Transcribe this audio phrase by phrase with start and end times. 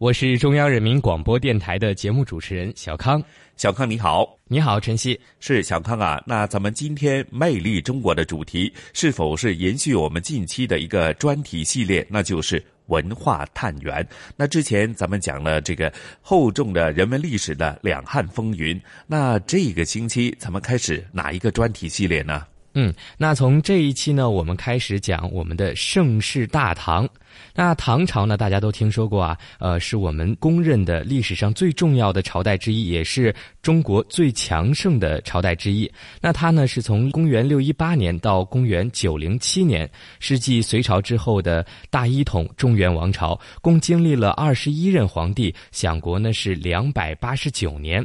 [0.00, 3.22] 我是中央人民广播电台的节目主持人小康，
[3.58, 6.18] 小康你好，你好晨曦，是小康啊。
[6.26, 12.04] 那咱们今天魅力中国的主题是否是延续我们近期的一个专题系列？
[12.08, 14.08] 那就是文化探源。
[14.38, 22.46] 那之前咱们讲了这个厚重的人文历史的两汉风云，那这个星期咱们开始哪一个专题系列呢？
[22.74, 27.08] 嗯，那从这一期呢，我们开始讲我们的盛世大唐。
[27.54, 35.90] 那唐朝呢，大家都听说过啊，呃，是我们公认的历史上最重要的朝代之一，也是中国最强盛的朝代之一。
[36.20, 48.04] 那它呢，是从公元六一八年到公元九零七年，是继隋朝之后的大一统中原王朝，共经历了二十一任皇帝，享国呢是两百八十九年。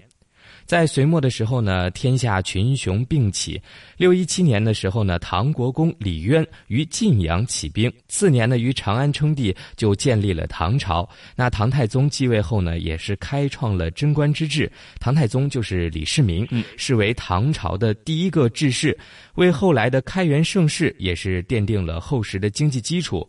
[0.66, 3.62] 在隋末的时候呢，天下群雄并起。
[3.98, 11.08] 六一七年的时候呢，唐国公李渊于晋阳起兵，次年呢于长安称帝，就建立了唐朝。
[11.36, 14.72] 那唐太宗继位后呢，也是开创了贞观之治。
[15.00, 18.98] 唐太宗就是李世民，是为唐朝的第一个治世，
[19.36, 23.28] 为后来的开元盛世也是奠定了厚实的经济基础。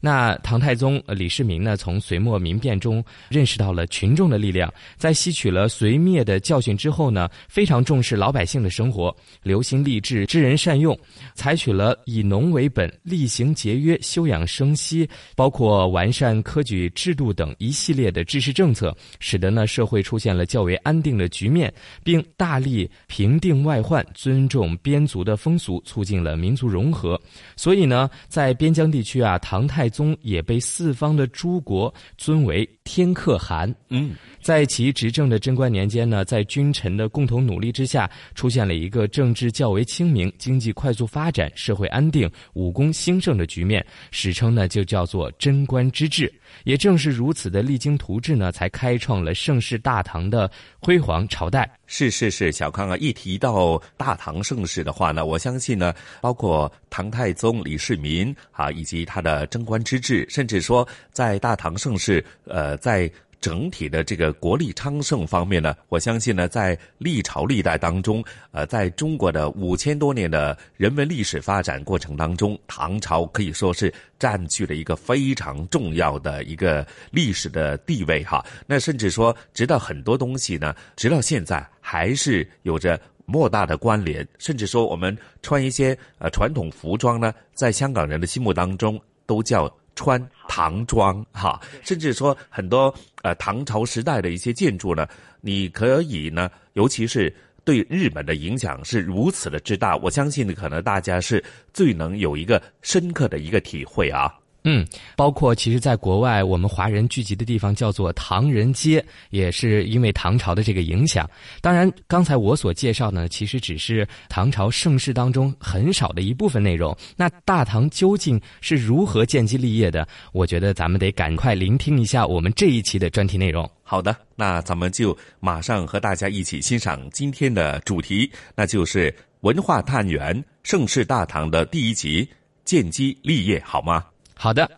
[0.00, 10.98] 那唐太宗李世民呢，从隋末民变中认识到了群众的力量，在吸取了隋灭的教训之后呢，非常重视老百姓的生活，留心励志，知人善用，
[11.34, 21.72] 采取了以农为本、厉行节约、休养生息，包括完善科举制度等一系列的治世政策，使得呢社会出现了较为安定的局面，
[22.04, 27.20] 并大力平定外患，尊重边族的风俗，促进了民族融合。
[27.56, 33.74] 所以呢，在边疆地区啊，唐太宗也被四方的诸国尊为天可汗。
[33.88, 46.32] 嗯，在其执政的贞观年间呢，在君臣的共同努力之下，出现了一个政治较为清明、经济快速发展、社会安定、武功兴盛的局面，史称呢就叫做贞观之治。
[46.64, 50.50] 也正是如此的励精图治呢，才开创了盛世大唐的
[50.80, 51.70] 辉煌朝代。
[51.86, 63.10] 是是是，小康啊，一提到大唐盛世的话呢，我相信呢，包括唐太宗李世民啊，以及他的贞观之治，甚至说在大唐盛世，呃，在。
[63.40, 78.44] 整体的这个国力昌盛方面呢，我相信呢，在历朝历代当中，呃，在中国的五千多年的人文历史发展过程当中，唐朝可以说是占据了一个非常重要的一个历史的地位哈。
[78.66, 84.26] 那甚至说，直到很多东西呢，直到现在还是有着莫大的关联。
[84.38, 89.72] 甚至说，我们穿一些呃传统服装呢，在香港人的心目当中都叫。
[89.98, 95.08] 穿唐装哈，甚至说很多呃唐朝时代的一些建筑呢，
[95.40, 101.42] 你可以呢，尤其是对日本的影响是如此的之大，我相信可能大家是
[101.74, 104.32] 最能有一个深刻的一个体会啊。
[104.70, 104.86] 嗯，
[105.16, 111.26] 包括其实，在国外，我们华人聚集的地方叫做唐人街，也是因为唐朝的这个影响。
[111.62, 116.94] 当然，刚才我所介绍呢，其实只是唐朝盛世当中很少的一部分内容。
[117.16, 120.06] 那大唐究竟是如何建基立业的？
[120.32, 123.66] 我觉得咱们得赶快聆听一下我们这一期的专题内容。
[123.82, 132.28] 好的，那咱们就马上和大家一起欣赏今天的主题，那就是文化探源盛世大唐的第一集
[132.66, 134.04] 建基立业，好吗？
[134.40, 134.70] 好的，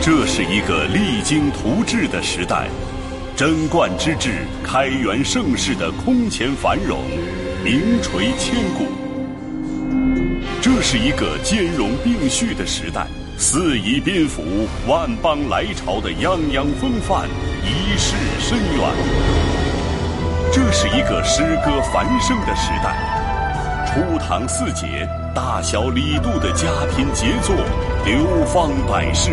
[0.00, 2.68] 这是一个励精图治的时代，
[3.36, 7.00] 贞观之治、开元盛世的空前繁荣，
[7.64, 8.86] 名垂千古。
[10.62, 17.28] 这是一个兼容并蓄的时代，四夷宾服、万邦来朝的泱泱风范，
[17.64, 18.88] 一世深远。
[20.52, 23.17] 这是一个诗歌繁盛的时代。
[23.98, 27.52] 初唐四杰，大小李杜的佳品杰作
[28.04, 29.32] 流芳百世。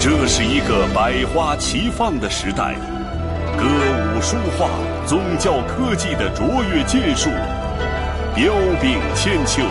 [0.00, 2.74] 这是一个百花齐放的时代，
[3.58, 4.70] 歌舞书画、
[5.04, 7.28] 宗教科技的卓越建树，
[8.34, 9.62] 彪炳千秋。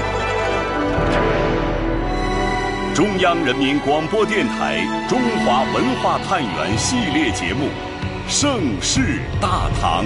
[2.93, 4.77] 中央人民广播电台
[5.09, 7.65] 《中华文化探源》系列节目
[8.29, 10.05] 《盛世大唐》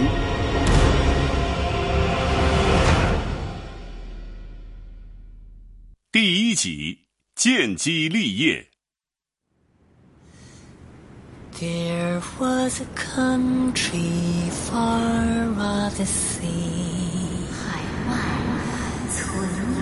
[6.11, 7.01] 第一集：
[7.35, 8.65] 建基立业。
[11.59, 17.45] There was a country far off the sea.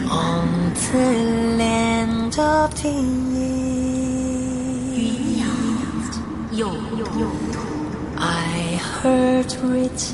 [0.10, 1.14] On the
[1.56, 2.90] land of the
[4.98, 5.48] 云洋
[6.52, 7.32] 有有
[8.18, 10.14] I heard it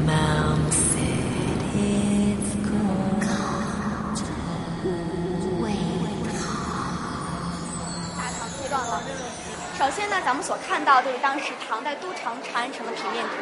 [9.79, 13.37] 首先呢，咱们所看到就是当时唐代都城长安城的平面图。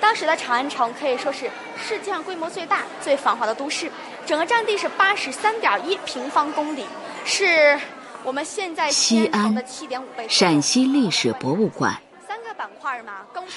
[0.00, 3.90] 当时的长安城可以说是世界上规模最大、最繁华的都市，
[4.26, 6.84] 整个占地是八十三点一平方公里，
[7.24, 7.78] 是
[8.22, 10.26] 我们现在西安的七点五倍。
[10.28, 11.96] 陕西历史博物馆。
[12.26, 13.12] 三个板块嘛。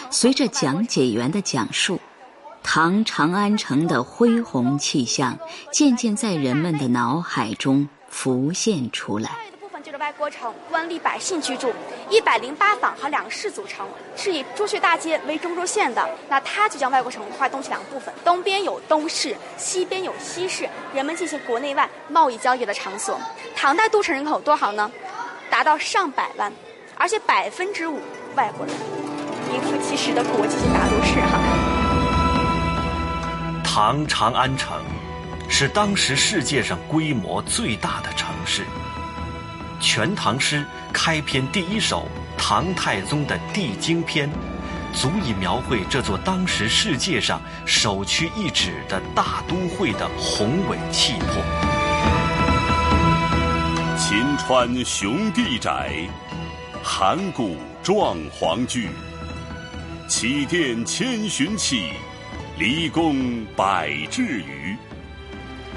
[0.09, 1.99] 随着讲解员的讲述，
[2.63, 5.37] 唐长安城的恢宏气象
[5.71, 9.31] 渐渐在人们的脑海中浮现出来。
[9.59, 11.73] 部分就是外郭城，官吏百姓居住，
[12.09, 16.07] 一百零八坊和两市组成，是以朱雀大街为中轴线的。
[16.29, 23.19] 那它就将外国城划东西两部分，东边有东市，西边有西市，人们进行国内外贸易交易的场所。
[23.55, 24.89] 唐代都城人口多少呢？
[25.49, 26.51] 达到上百万，
[26.95, 27.99] 而且百分之五
[28.35, 28.73] 外国人，
[29.51, 31.80] 名副其实的国际性大都市哈。
[33.73, 34.83] 唐长安城
[35.47, 38.63] 是当时世界上规模最大的城市。
[39.79, 40.57] 《全唐诗》
[40.91, 42.05] 开篇第一首
[42.37, 44.29] 唐太宗的《帝京篇》，
[44.93, 51.41] 足以描绘这座当时世界上首屈一指的大都会的宏伟气魄。
[53.97, 55.93] 秦川雄地窄，
[56.83, 58.89] 函谷壮皇居。
[60.09, 61.93] 起殿千寻起，
[62.61, 64.77] 离宫百至余。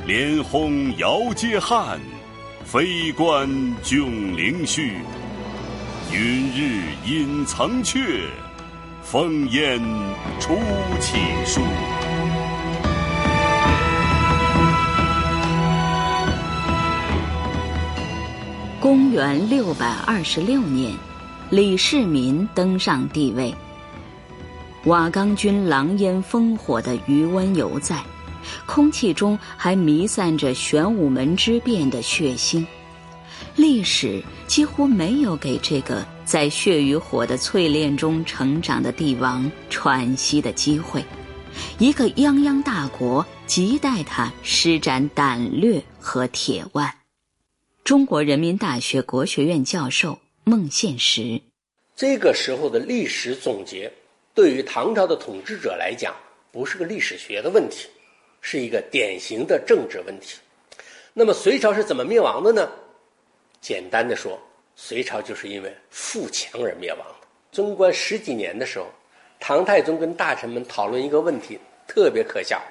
[0.06, 1.98] 连轰遥接汉。
[2.62, 3.48] 飞官
[3.82, 4.92] 迥凌虚，
[6.12, 8.26] 云日隐层阙，
[9.02, 9.80] 风烟
[10.38, 10.58] 出
[11.00, 11.16] 启
[11.46, 11.62] 书。
[18.78, 20.94] 公元六百二十六年，
[21.48, 23.54] 李世民登上帝位。
[24.86, 28.02] 瓦岗军狼烟烽火的余温犹在。
[28.66, 32.64] 空气中还弥散着玄武门之变的血腥，
[33.56, 41.02] 历史几乎没有给这个在血与火的淬炼中成长的帝王喘息的机会。
[41.78, 46.92] 一个泱泱大国亟待他施展胆略和铁腕。
[47.82, 51.40] 中国人民大学国学院教授孟宪实，
[51.96, 53.90] 这个时候的历史总结，
[54.34, 56.14] 对于唐朝的统治者来讲，
[56.50, 57.88] 不是个历史学的问题。
[58.46, 60.36] 是一个典型的政治问题。
[61.14, 62.70] 那么隋朝是怎么灭亡的呢？
[63.62, 64.38] 简单的说，
[64.76, 67.26] 隋朝就是因为富强而灭亡的。
[67.50, 68.86] 贞观十几年的时候，
[69.40, 72.62] 唐太宗跟大臣们讨论一个问题，特别可笑。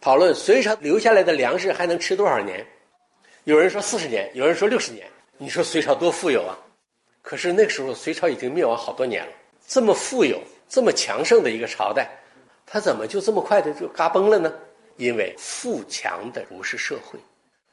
[0.00, 2.66] 讨论隋朝留下来的粮食还能吃多少年？
[3.44, 5.06] 有人说四十年，有人说六十年。
[5.38, 6.58] 你说隋朝多富有啊？
[7.22, 9.32] 可是那个时候隋朝已经灭亡好多年了，
[9.68, 12.08] 这么富有、这么强盛的一个朝代，
[12.64, 14.50] 它怎么就这么快的就嘎崩了呢？
[14.96, 17.18] 因为富强的不是社会，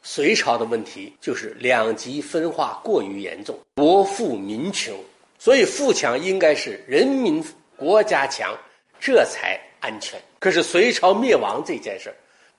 [0.01, 4.97] 隋朝的问题就是两极分化过于严重，国富民穷，
[5.37, 7.43] 所以富强应该是人民
[7.75, 8.57] 国家强，
[8.99, 10.19] 这才安全。
[10.39, 12.15] 可是隋朝灭亡这件事儿，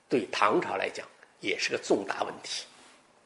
[0.07, 1.05] 对唐朝来讲
[1.41, 2.63] 也是个重大问题，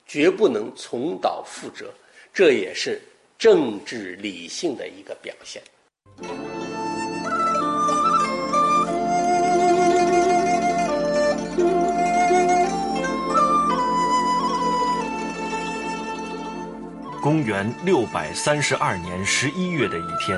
[0.08, 1.94] 绝不能重蹈覆辙，
[2.34, 3.00] 这也是
[3.38, 5.62] 政治理性的一个表现。
[17.24, 20.38] 公元六百三十二年十一月的一天，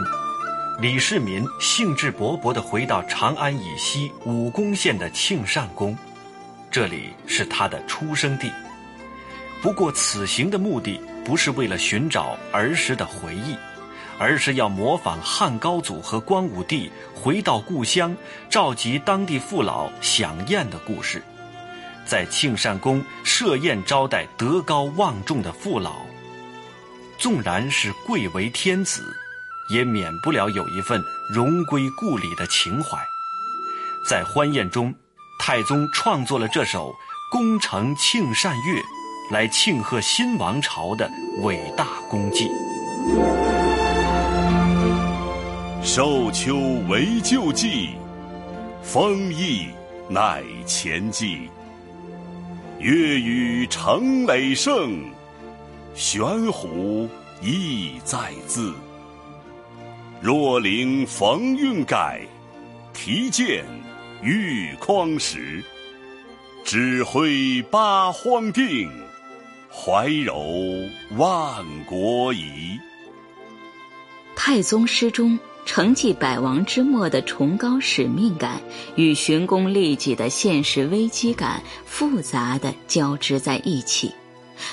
[0.80, 5.98] 李世民兴致勃勃地回到长安以西武功县的庆善宫，
[6.70, 8.51] 这里是他的出生地。
[9.63, 13.56] 不过，此行的目的不是为了寻找儿时的回忆，
[14.20, 18.15] 而是要模仿汉高祖和光武帝回到故乡，
[18.48, 21.20] 召集当地父老享宴的故事，
[22.06, 26.06] 在庆善宫设宴招待德高望重的父老。
[27.17, 29.01] 纵然是贵为天子，
[29.69, 31.01] 也免不了有一份
[31.34, 32.98] 荣归故里的情怀。
[34.07, 34.93] 在欢宴中，
[35.39, 36.91] 太宗创作了这首
[37.31, 38.79] 《功成庆善乐》，
[39.31, 41.10] 来庆贺新王朝的
[41.41, 42.50] 伟大功绩。
[45.84, 46.57] 寿秋
[46.88, 47.95] 为旧季，
[48.84, 49.67] 丰邑
[50.10, 51.50] 乃前季。
[52.79, 55.00] 乐与成累盛，
[55.95, 57.07] 玄壶
[57.41, 58.73] 意在字。
[60.21, 62.21] 若灵逢运改，
[62.93, 63.63] 提剑
[64.21, 65.63] 欲匡时。
[66.65, 68.91] 指挥八荒定，
[69.71, 70.43] 怀柔
[71.15, 72.77] 万国仪。
[74.35, 75.39] 太宗诗中。
[75.67, 78.61] 承继百王之末的崇高使命感
[78.95, 84.13] 与寻功利己的现实危机感复杂的交织在一起，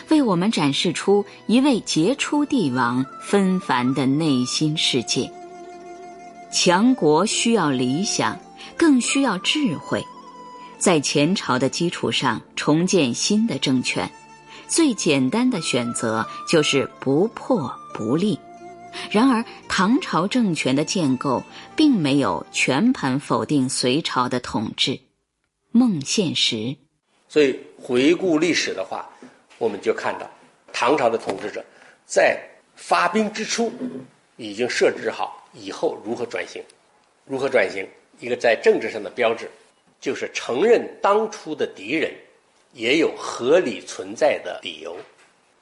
[0.09, 5.31] 为我们展示出一位杰出帝王纷繁的内心世界。
[6.53, 8.39] 强国需要理想，
[8.77, 10.05] 更需要智慧。
[10.79, 14.11] 在前朝的基础上重建新的政权，
[14.67, 18.39] 最简单的选择就是不破不立。
[19.11, 21.43] 然而，唐朝政权的建构
[21.75, 25.01] 并没有全盘否定隋朝的统治，
[25.71, 26.77] 孟宪实。
[27.29, 29.09] 所以，回顾历史的话，
[29.63, 30.29] 我们就看到，
[30.73, 31.65] 唐朝的统治者
[32.05, 32.37] 在
[32.75, 33.73] 发兵之初
[34.37, 36.61] 已经设置好以后如何转型，
[37.25, 37.87] 如何转型。
[38.19, 39.49] 一个在政治上的标志，
[40.01, 42.13] 就是承认当初的敌人
[42.73, 44.97] 也有合理存在的理由，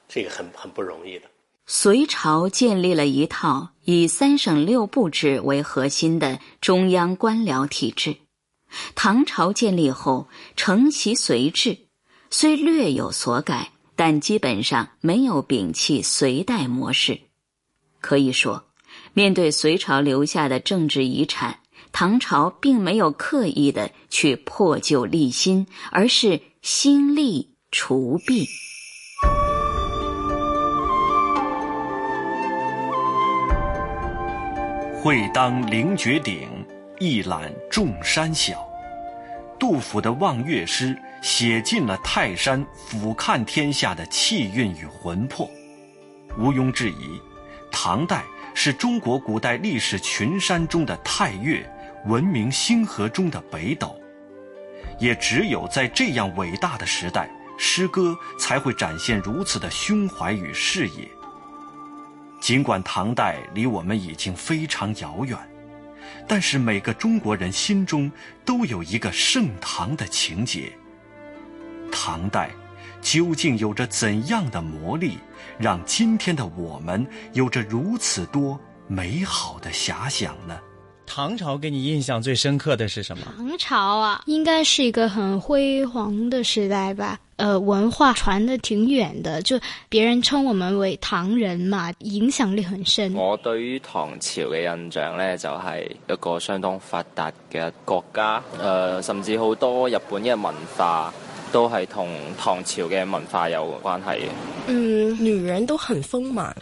[0.08, 1.28] 这个很很不容易的。
[1.66, 8.16] 隋朝建立了一套以三省六部制为核心的中央官僚体制。
[8.94, 10.26] 唐朝建立后
[10.56, 11.76] 承袭隋制，
[12.30, 13.70] 虽略有所改，
[14.02, 17.20] 但基本上没有摒弃隋代模式。
[18.00, 18.64] 可以说，
[19.12, 21.58] 面对隋朝留下的政治遗产，
[21.92, 28.48] 唐朝并没有刻意的去破旧立新，而是兴利除弊。
[35.02, 36.48] 会当凌绝顶，
[37.00, 38.66] 一览众山小。
[39.58, 45.48] 杜甫的望岳诗写尽了泰山俯瞰天下的气韵与魂魄。
[46.38, 47.20] 毋庸置疑，
[47.70, 48.24] 唐代
[48.54, 51.68] 是中国古代历史群山中的太岳，
[52.06, 53.96] 文明星河中的北斗。
[54.98, 61.08] 也只有在这样伟大的时代，诗歌才会展现如此的胸怀与视野。
[62.40, 65.38] 尽管唐代离我们已经非常遥远，
[66.26, 68.10] 但是每个中国人心中
[68.44, 70.72] 都有一个盛唐的情节。
[71.90, 72.50] 唐代
[73.00, 75.18] 究竟有着怎样的魔力，
[75.58, 80.58] 让今天的我们有着如此多美好的遐想呢？
[81.06, 83.24] 唐朝给你印象最深刻的是什么？
[83.36, 87.18] 唐朝啊，应该是一个很辉煌的时代吧。
[87.34, 93.12] 呃，文化传的挺远的，就别人称我们为唐人嘛，影响力很深。
[93.14, 101.12] 我对于唐朝嘅印象呢，就係一个相当发达嘅国家，呃，甚至好多日本嘅文化
[101.52, 104.28] 都系同唐朝嘅文化有关系嘅。
[104.66, 106.54] 嗯，女人都很丰满。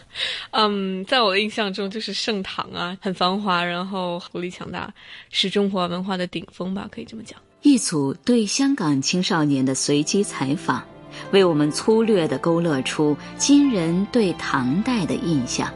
[0.51, 4.91] 嗯，在我的印象中，就是盛唐啊，很繁华，然後國力强大，
[5.29, 7.39] 是中華文化的顶峰吧，可以这么讲。
[7.61, 10.81] 一组对香港青少年的随机采访，
[11.31, 15.69] 为我们粗略地勾勒出今人对唐代的印象：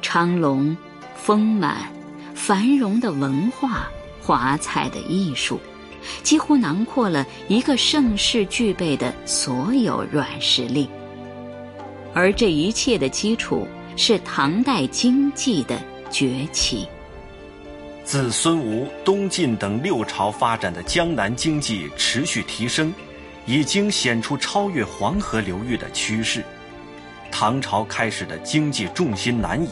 [0.00, 0.74] 昌隆、
[1.14, 1.92] 丰满、
[2.34, 3.88] 繁荣的文化、
[4.22, 5.58] 华彩的藝術，
[6.22, 10.88] 几乎囊括了一个盛世具备的所有软实力。
[12.14, 16.86] 而这一切的基础是唐代经济的崛起。
[18.04, 22.94] 自孙吴、东晋等六朝发展的江南经济持续提升，
[23.46, 26.44] 已经显出超越黄河流域的趋势。
[27.32, 29.68] 唐朝开始的经济重心南移，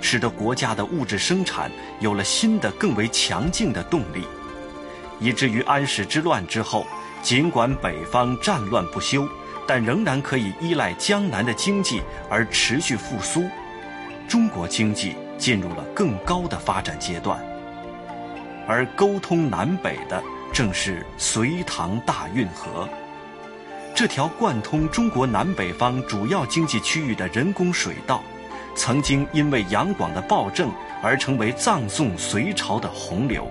[0.00, 4.24] 使得国家的物质生产有了新的、更为强劲的动力，
[5.20, 6.86] 以至于安史之乱之后，
[7.22, 9.28] 尽管北方战乱不休，
[9.66, 13.44] 但仍然可以依赖江南的经济而持续复苏。
[14.28, 17.38] 中国经济进入了更高的发展阶段。
[18.66, 22.88] 而沟通南北的正是隋唐大运河，
[23.94, 28.22] 这条贯通中国南北方主要经济区域的人工水道，
[28.74, 30.70] 曾经因为杨广的暴政
[31.02, 33.46] 而成为葬送隋朝的洪流，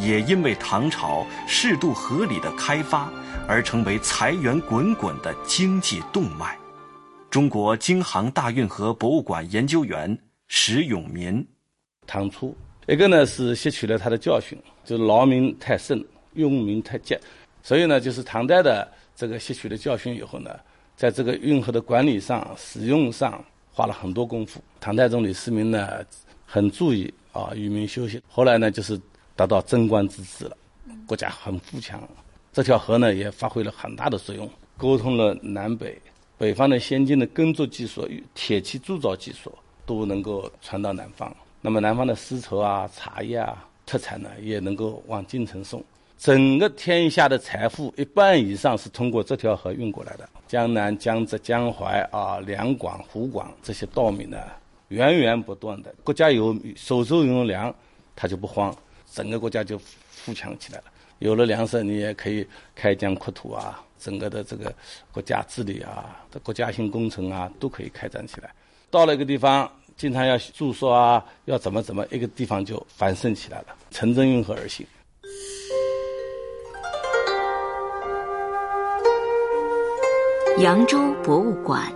[0.00, 3.10] 也因为唐朝适度合理的开发
[3.46, 6.56] 而成为财源滚滚的经济动脉。
[7.30, 11.46] 中国京杭大运河博物馆研究员石永民：
[12.06, 12.56] 唐初，
[12.88, 16.04] 一个呢是吸取了他的教训，就是劳民太盛，
[16.34, 17.20] 用民太贱，
[17.62, 20.50] 所以呢，就是唐代的这个吸取了教训以后呢，
[20.96, 24.60] 在这个运河的管理上、使用上花了很多功夫。
[24.80, 26.04] 唐太宗李世民呢，
[26.44, 28.20] 很注意啊，与民休息。
[28.28, 29.00] 后来呢，就是
[29.40, 30.56] 达到贞观之治了，
[31.06, 31.98] 国家很富强。
[32.52, 35.98] 这条河呢，也发挥了很大的作用，沟通了南北。
[36.36, 39.50] 北方的先进的耕作技术与铁器铸造技术
[39.86, 45.82] 都能够传到南方，那么南方的丝绸啊、茶叶啊特产呢，也能够往京城送。
[46.18, 50.28] 整个天下的财富一半以上是通过这条河运过来的。
[50.46, 54.36] 江南、江浙、江淮啊、两广、湖广这些稻米呢，
[54.88, 55.94] 源源不断的。
[56.04, 57.74] 国家有手中有粮，
[58.14, 58.74] 他就不慌，
[59.12, 59.78] 整个国家就
[60.10, 60.84] 富强起来了。
[61.18, 63.82] 有了粮食，你也可以开疆扩土啊。
[63.98, 64.72] 整个的这个
[65.12, 68.50] 国家治理啊，的国家性工程啊，都可以开展起来。
[68.90, 74.86] 到了一个地方，经常要住宿啊，要怎么怎么，一个地方就繁盛起来了，城镇运河而行。
[80.60, 81.92] 扬州博物馆，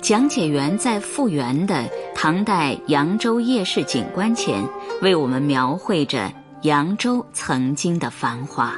[0.00, 4.62] 讲解员在复原的唐代扬州夜市景观前，
[5.00, 8.74] 为我们描绘着扬州曾经的繁华。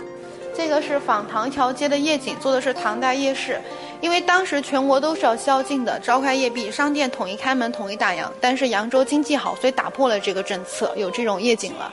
[0.55, 3.59] 这个是仿唐桥街的夜景，做的是唐代夜市。
[4.03, 8.27] 因为当时全国都是要宵禁的，召开夜闭，商店统一开门，统一打烊。
[8.41, 11.91] 但是扬州经济好，所以打破了这个政策，有这种夜景了。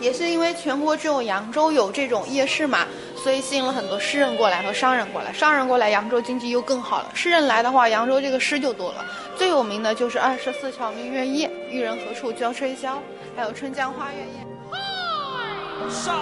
[0.00, 2.86] 也是因为全国只有扬州有这种夜市嘛，
[3.22, 5.32] 所以吸引了很多诗人过来和商人过来。
[5.32, 7.10] 商人过来，扬州经济又更好了。
[7.14, 9.04] 诗人来的话，扬州这个诗就多了。
[9.36, 12.96] 最有名的就是二十四桥明月夜，玉人何处教吹箫，
[13.36, 14.46] 还有春江花月夜。
[15.90, 16.18] 上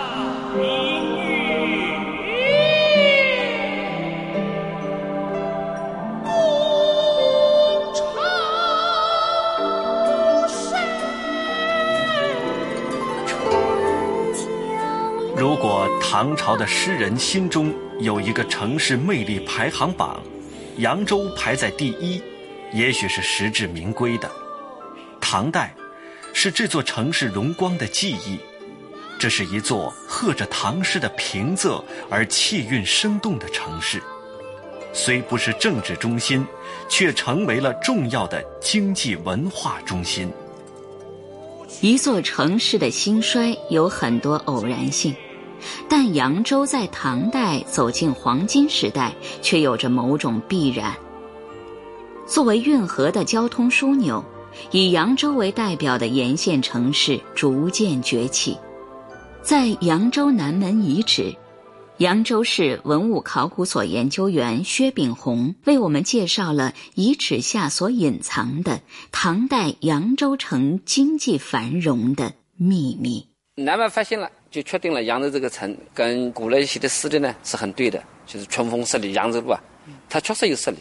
[0.59, 1.95] 明月。
[15.37, 20.21] 如果唐朝的诗人心中有一个城市魅力排行榜，
[20.79, 22.21] 扬州排在第一，
[22.73, 24.29] 也许是实至名归的。
[25.21, 25.73] 唐代，
[26.35, 28.39] 是这座城市荣光的记忆。
[29.19, 34.03] 这是一座和着唐诗的平仄而气韵生动的城市，
[34.93, 36.45] 虽不是政治中心，
[36.89, 40.31] 却成为了重要的经济文化中心。
[41.81, 45.15] 一座城市的兴衰有很多偶然性。
[45.89, 50.95] 但扬州在唐代走进黄金时代，却有着某种必然。
[52.27, 54.23] 作为运河的交通枢纽，
[54.71, 58.57] 以扬州为代表的沿线城市逐渐崛起。
[59.43, 61.35] 在扬州南门遗址，
[61.99, 68.81] 扬州市文物考古所研究员薛炳宏为我们介绍了遗址下所隐藏的
[69.13, 73.27] 唐代扬州城经济繁荣的秘密。
[73.57, 74.31] 南门发现了。
[74.55, 79.61] 就确定了扬州这个城跟古来写的诗的呢是很对的，就是春风十里扬州路啊，
[80.09, 80.77] 它确实有十里。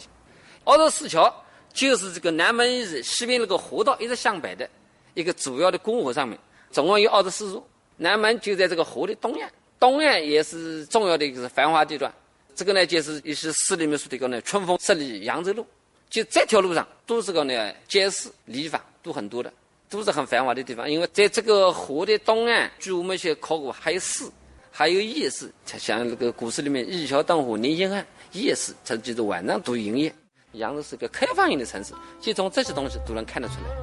[0.63, 1.33] 二十四桥
[1.73, 4.69] 就是这个南门西边那个河道一直向北的
[5.13, 6.37] 一个主要的公河上面，
[6.71, 7.67] 总共有二十四座。
[7.97, 12.13] 南门就在这个河的东岸，东岸也是重要的一个繁华地段。
[12.55, 15.65] 这个呢就是一些诗里面说的一个呢春风十里扬州路，
[16.09, 19.51] 就这条路上都是个呢街市礼坊都很多的。
[19.89, 24.25] 都是很繁华的地方，因为在这个河的东岸，据我们一些考古，还有市，
[24.71, 30.11] 还有夜市，像那个古诗里面“一桥灯火连阴暗”，夜市它就是晚上都营业。
[30.53, 33.82] 扬州是个开放型的城市，就从这些东西都能看得出来。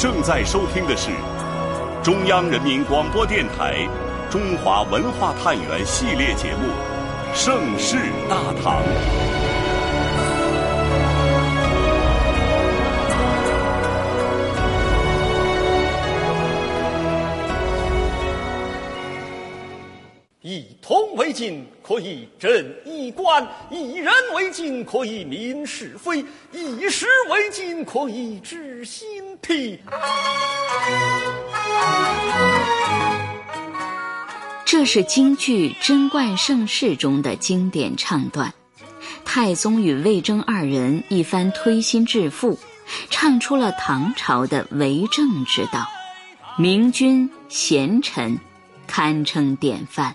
[0.00, 1.10] 正在收听的是
[2.02, 3.86] 中央人民广播电台
[4.32, 6.68] 《中华文化探源》系列节目
[7.34, 8.82] 《盛世大唐》。
[21.16, 22.50] 为镜，可以正
[22.84, 29.04] 衣冠；以人为镜，可以明是非；以史为镜，可以知兴
[29.42, 29.78] 替。
[34.64, 38.52] 这是京剧《贞观盛世》中的经典唱段，
[39.24, 42.56] 太宗与魏征二人一番推心置腹，
[43.10, 45.84] 唱出了唐朝的为政之道，
[46.56, 48.38] 明君贤臣，
[48.86, 50.14] 堪称典范。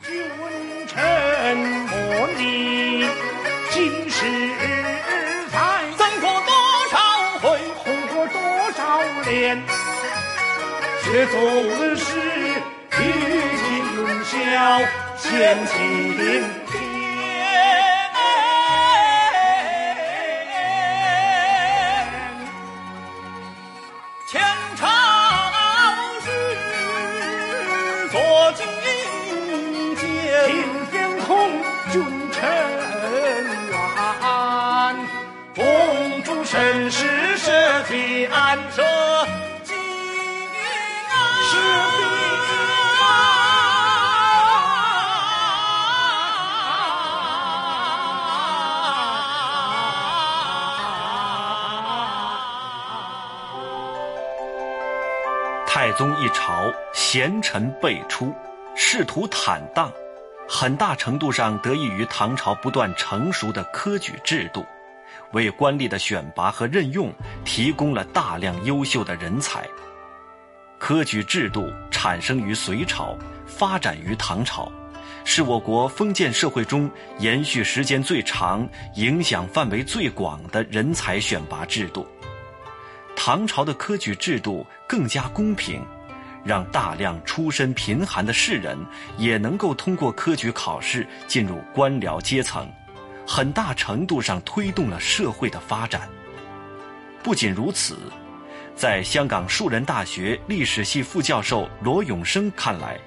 [11.16, 12.76] 却总是与。
[14.26, 14.82] 笑
[15.18, 16.95] 前情天，
[55.96, 58.34] 宗一朝，贤臣辈出，
[58.76, 59.90] 仕途坦荡，
[60.46, 64.66] 很大程度上得益于唐朝不断成熟的科举制度，
[65.32, 67.10] 为官吏的选拔和任用
[67.46, 69.66] 提供了大量优秀的人才。
[70.78, 74.70] 科举制度产生于隋朝，发展于唐朝，
[75.24, 82.06] 是我国封建社会中延续时间最长、影响范围最广的人才选拔制度。
[83.16, 85.82] 唐朝的科举制度更加公平，
[86.44, 88.78] 让大量出身贫寒的士人
[89.18, 92.70] 也能够通过科举考试进入官僚阶层，
[93.26, 96.08] 很大程度上推动了社会的发展。
[97.24, 97.98] 不仅如此，
[98.76, 103.00] 在香港树人大学历史系副教授罗永生看来，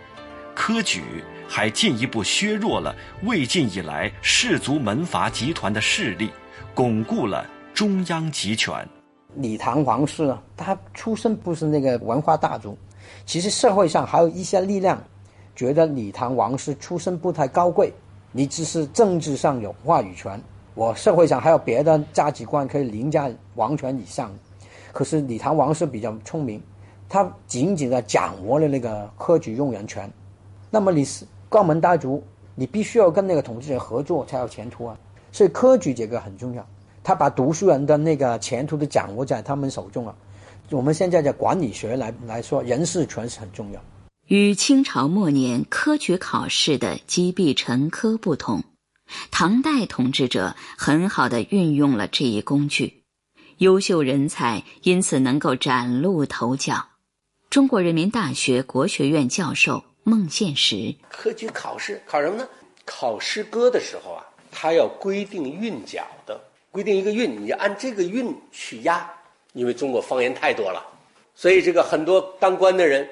[0.52, 2.92] 科举还进一步削弱了
[3.22, 6.30] 魏晋以来士族门阀集团的势力，
[6.74, 8.84] 巩固了中央集权。
[9.34, 12.76] 李唐王室呢，他出身不是那个文化大族，
[13.26, 15.00] 其实社会上还有一些力量，
[15.54, 17.92] 觉得李唐王室出身不太高贵，
[18.32, 20.40] 你只是政治上有话语权，
[20.74, 24.30] 我社会上还有别的价值观可以凌驾王权以上。
[24.92, 26.60] 可是李唐王室比较聪明，
[27.08, 30.10] 他紧紧的掌握了那个科举用人权。
[30.70, 32.22] 那么你是高门大族，
[32.54, 34.98] 你必须要跟那个统治者合作才有前途啊，
[35.30, 36.66] 所以科举这个很重要。
[37.02, 40.14] 他把读书人的那个前途都掌握在他们手中了。
[40.70, 43.80] 我们现在的管理学来来说，人事权是很重要。
[44.26, 48.62] 与清朝末年科举考试的积弊成科不同，
[49.30, 53.02] 唐代统治者很好的运用了这一工具，
[53.56, 56.84] 优秀人才因此能够崭露头角。
[57.48, 62.46] 中国人民大学国学院教授孟宪实：科举考试考什么呢？
[62.84, 66.17] 考诗歌的时候啊，他要规定韵脚的。
[66.70, 69.10] 规定一个韵，你按这个韵去押，
[69.52, 70.84] 因为中国方言太多了，
[71.34, 73.08] 所以这个很多当官的人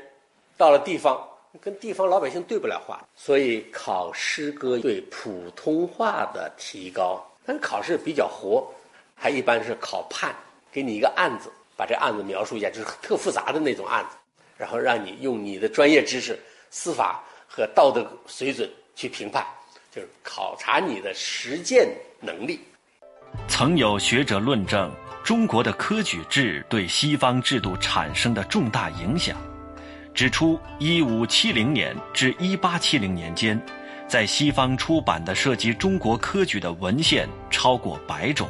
[0.56, 1.26] 到了地方，
[1.60, 8.66] 跟地方老百姓对不了话，所以考诗歌对普通话的提高，但考试比较活，
[9.14, 10.36] 还一般是考判，
[10.70, 14.16] 给你一个案子，把这案子描述一下，就是特复杂的那种案子，
[14.58, 16.38] 然后让你用你的专业知识、
[16.70, 19.46] 司法和道德水准去评判，
[19.90, 21.88] 就是考察你的实践
[22.20, 22.60] 能力。
[23.58, 24.92] 曾有学者论证
[25.24, 29.34] 中国的科举制对西方制度产生的重大影响，
[30.12, 33.58] 指出1570年至1870年间，
[34.06, 38.46] 在西方出版的涉及中国科举的文献超过百种。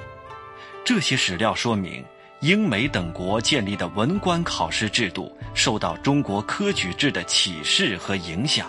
[0.84, 2.04] 这些史料说明，
[2.40, 8.68] 英美等国建立的文官考试制度受到中国科举制的启示和影响。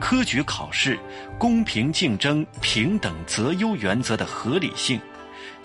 [0.00, 0.98] 科举考试
[1.36, 4.98] 公平竞争、平等择优原则的合理性，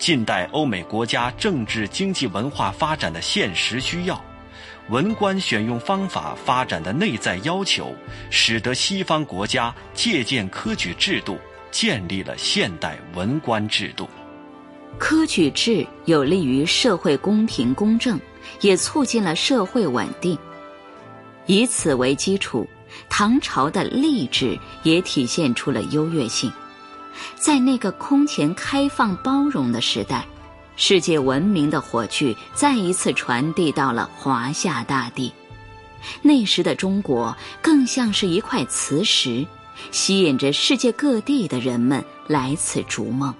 [0.02, 4.20] 近代欧美国家政治、经济、文化发展的现实需要，
[4.88, 7.94] 文官选用方法发展的内在要求，
[8.28, 11.38] 使得西方国家借鉴科举制度，
[11.70, 14.08] 建立了现代文官制度。
[14.98, 18.18] 科举制有利于社会公平公正，
[18.60, 20.36] 也促进了社会稳定。
[21.46, 22.68] 以此为基础。
[23.08, 26.52] 唐朝的吏治也体现出了优越性，
[27.36, 30.26] 在那个空前开放包容的时代，
[30.76, 35.32] 世界文明的火炬再一次传递到了华夏大地。
[36.20, 39.46] 那时的中国更像是一块磁石，
[39.90, 43.32] 吸引着世界各地的人们来此逐梦。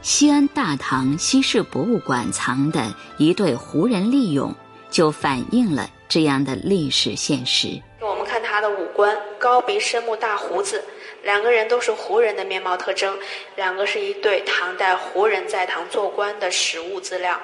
[0.00, 4.52] 西安大唐西市博物馆藏的一对胡人利俑，
[4.90, 7.80] 就反映了这样的历史现实。
[8.00, 10.82] 我们看他的五官，高鼻深目大胡子，
[11.22, 13.18] 两个人都是胡人的面貌特征，
[13.56, 17.40] 两个是一对唐代胡人在唐做官的实物资料。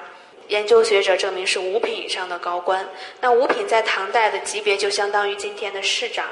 [0.47, 2.87] 研究学者证明是五品以上的高官。
[3.21, 6.27] 那五品在唐代的级别就相当于今天的市长。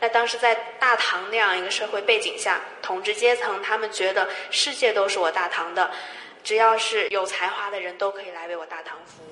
[0.00, 5.90] 那当时在大唐那样一个社会背景下，统治阶层他们觉得世界都是我大唐的，
[6.44, 9.26] 只要是有才华的人都可以来为我大唐服务。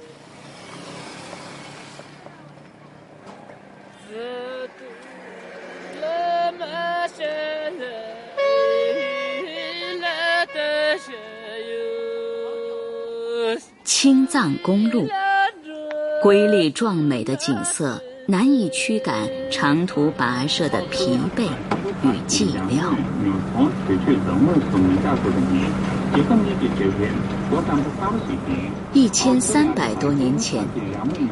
[13.84, 15.08] 青藏公路，
[16.22, 21.48] 瑰丽壮美的景色难以驱赶长途跋涉的疲惫
[22.02, 22.94] 与寂寥。
[28.92, 30.64] 一千三百多年前，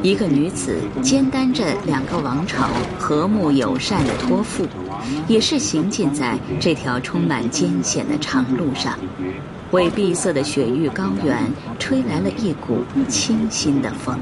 [0.01, 4.67] 一个女子肩担着两个王朝和睦友善的托付，
[5.27, 8.97] 也是行进在这条充满艰险的长路上，
[9.71, 11.37] 为碧色的雪域高原
[11.79, 14.19] 吹来了一股清新的风。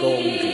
[0.00, 0.46] 公主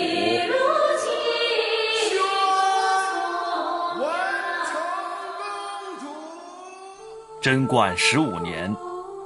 [7.43, 8.75] 贞观十五年，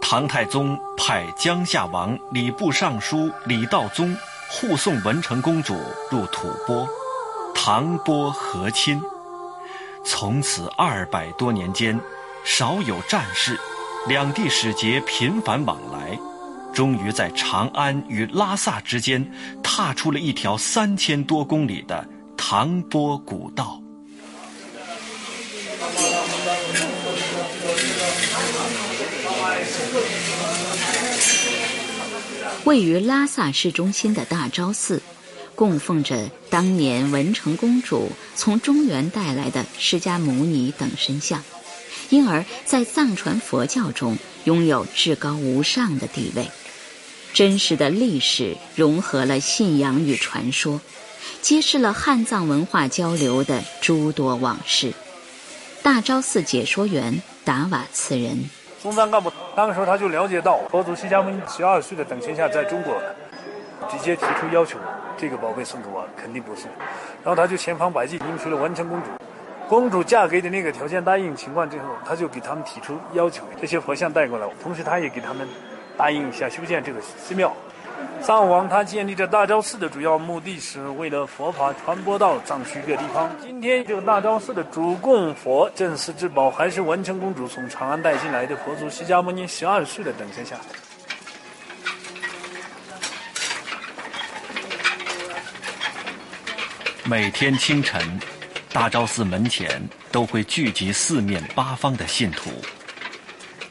[0.01, 4.17] 唐太宗派江夏王礼部尚书李道宗
[4.51, 5.77] 护送文成公主
[6.11, 6.89] 入吐蕃，
[7.55, 9.01] 唐蕃和亲。
[10.05, 12.01] 从此二百多年间，
[12.45, 13.57] 少有战事，
[14.09, 16.19] 两地使节频繁往来，
[16.79, 19.29] 终于在长安与拉萨之间
[19.65, 23.83] 踏出了一条三千多公里的唐蕃古道。
[32.63, 35.03] 位于拉萨市中心的大昭寺，
[35.57, 41.43] 供奉着当年文成公主从中原带来的释迦牟尼等身像，
[42.11, 46.49] 因而，在藏传佛教中拥有至高无上的地位。
[47.33, 50.81] 真实的历史融合了信仰与传说，
[51.41, 54.93] 揭示了汉藏文化交流的诸多往事。
[55.83, 58.45] 大昭寺解说员达瓦次人。
[58.83, 62.95] 中藏干部当时他就了解到佛祖释迦牟尼十二岁的等闲下在中国，
[63.91, 64.79] 直接提出要求，
[65.17, 66.65] 这个宝贝送给我肯定不送。
[67.25, 69.07] 然后他就千方百计迎娶了文成公主，
[69.69, 75.47] 公主嫁给的那个条件答应情况之后，他就给他们提出要求，这些佛像带过来，同时他也给他们
[75.99, 77.53] 答应一下修建这个寺庙。
[78.23, 83.31] 藏王他建立这大昭寺的主要目的是为了佛法传播到藏区各地方。
[83.43, 90.59] 今天这个大昭寺的主供佛镇寺之宝，还是文成公主从长安带进来的佛祖释迦牟尼十二岁的等身像。
[97.05, 98.21] 每天清晨，
[98.73, 99.83] 大昭寺门前
[100.13, 102.51] 都会聚集四面八方的信徒。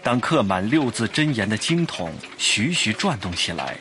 [0.03, 3.75] 当刻满六字真言的经筒徐徐转动起来。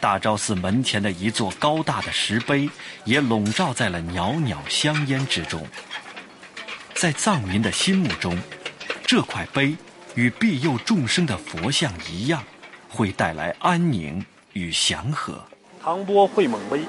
[0.00, 2.68] 大昭寺门前的一座高大的石碑，
[3.04, 5.66] 也笼罩在了袅袅香烟之中。
[6.94, 8.38] 在藏民的心目中，
[9.06, 9.74] 这块碑
[10.14, 12.44] 与庇佑众生的佛像一样，
[12.90, 15.42] 会带来安宁与祥和。
[15.82, 16.82] 唐波会猛碑，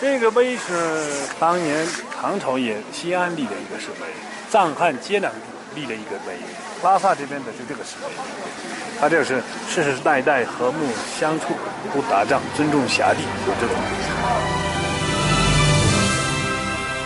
[0.00, 1.86] 这个碑是当年
[2.20, 4.06] 唐朝也西安立的一个石碑，
[4.48, 5.30] 藏汉接壤
[5.74, 6.36] 立的一个碑，
[6.82, 8.08] 拉萨这边的就这个石碑。
[8.98, 10.86] 他这是世世代代和睦
[11.18, 11.54] 相处，
[11.92, 13.76] 不打仗，尊重辖地，有这种。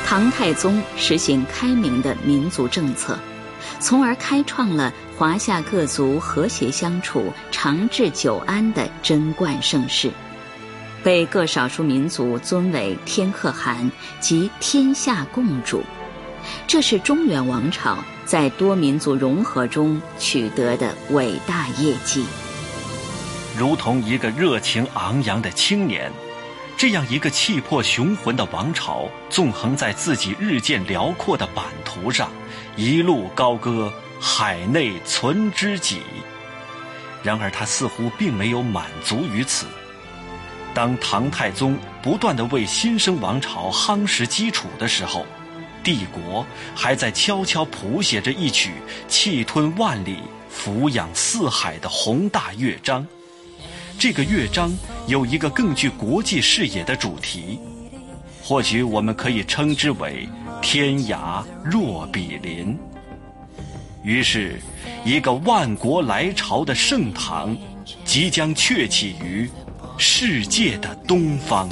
[0.07, 3.19] 唐太宗实行开明的民族政策，
[3.81, 10.11] 从而开创了华夏各族和谐相处、长治久安的贞观盛世，
[11.03, 15.83] 被各少数民族尊为天可汗及天下共主。
[16.67, 22.25] 这是中原王朝在多民族融合中取得的伟大业绩。
[23.57, 26.11] 如同一个热情昂扬的青年，
[26.77, 32.31] 这样一个气魄雄浑的王朝，纵横在自己日渐辽阔的版图上，
[32.77, 36.01] 一路高歌“海内存知己”。
[37.23, 39.67] 然而，他似乎并没有满足于此。
[40.75, 45.25] 当唐太宗不断的为新生王朝夯实基础的时候，
[45.85, 46.45] 帝国
[46.75, 48.73] 还在悄悄谱写着一曲
[49.07, 50.17] 气吞万里、
[50.49, 53.07] 俯仰四海的宏大乐章。
[53.99, 54.73] 这个乐章
[55.07, 57.61] 有一个更具国际视野的主题，
[58.43, 60.29] 或许我们可以称之为
[60.61, 62.77] “天涯若比邻”。
[64.03, 64.61] 于是，
[65.05, 67.57] 一个万国来朝的盛唐，
[68.05, 69.49] 即将鹊起于
[69.97, 71.69] 世界的东方。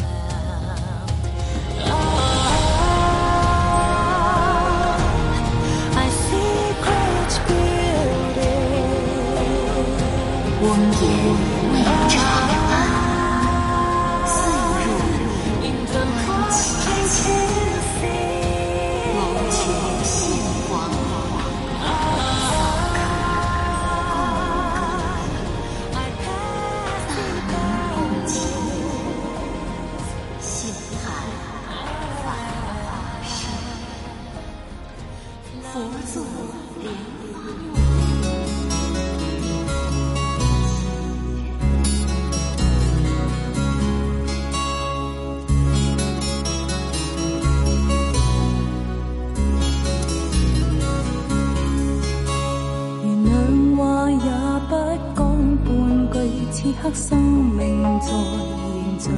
[59.03, 59.11] 醉。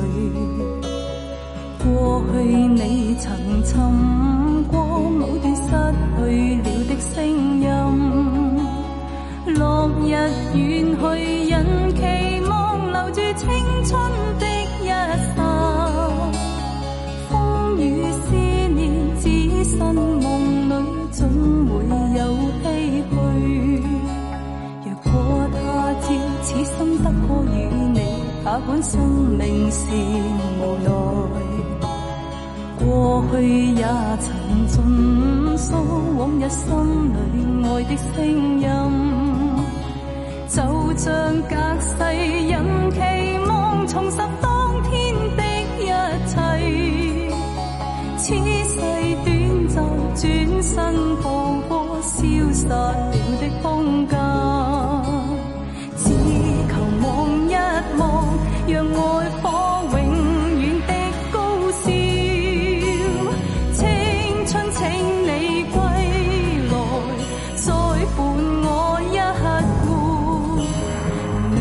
[1.78, 3.22] 过去你曾
[3.62, 3.70] 寻
[4.64, 4.74] 过
[5.10, 5.60] 某段失
[6.16, 6.22] 去
[6.62, 7.12] 了的声
[7.60, 7.68] 音，
[9.58, 9.62] 落
[10.00, 10.08] 日
[10.54, 11.04] 远去，
[11.50, 11.54] 人
[11.94, 12.00] 期
[12.48, 12.50] 望
[12.92, 13.44] 留住青
[13.84, 13.92] 春
[28.54, 29.00] 哪管生
[29.36, 29.84] 命是
[30.60, 30.88] 无奈。
[32.78, 33.42] 过去
[33.74, 33.84] 也
[34.20, 34.30] 曾
[34.68, 35.74] 尽诉
[36.16, 36.62] 往日心
[37.10, 38.14] 里爱的声
[38.60, 38.64] 音，
[40.46, 40.56] 就
[40.96, 41.10] 像
[41.50, 41.98] 隔世
[42.46, 42.54] 人
[42.92, 42.96] 期
[43.48, 44.92] 望重拾当天
[45.36, 45.42] 的
[45.80, 45.82] 一
[46.28, 46.32] 切。
[48.18, 48.24] 此
[48.70, 48.72] 世
[49.24, 49.34] 短
[49.66, 49.74] 暂，
[50.14, 50.22] 转
[50.62, 50.72] 身
[51.16, 51.26] 步
[51.68, 52.94] 过，消失了
[53.40, 54.33] 的空間。
[58.64, 58.96] 望，讓愛
[59.42, 59.44] 火
[59.92, 59.96] 永
[60.58, 60.92] 遠的
[61.32, 61.36] 高
[61.82, 61.84] 燒。
[63.72, 63.82] 青
[64.46, 64.80] 春請
[65.22, 65.28] 你
[65.72, 65.76] 歸
[66.70, 66.72] 來，
[67.56, 67.66] 再
[68.16, 68.18] 伴
[68.64, 68.68] 我
[69.12, 69.14] 一
[69.84, 69.86] 壺。
[71.54, 71.56] 兩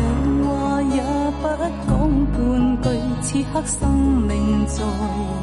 [0.46, 0.48] 話
[0.82, 0.96] 也
[1.42, 1.44] 不
[1.90, 1.92] 講
[2.32, 2.34] 半
[2.82, 2.84] 句，
[3.20, 3.78] 此刻生
[4.26, 4.32] 命
[4.66, 4.74] 在